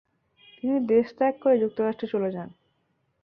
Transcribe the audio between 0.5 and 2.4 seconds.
তিনি দেশত্যাগ করে যুক্তরাষ্ট্রে চলে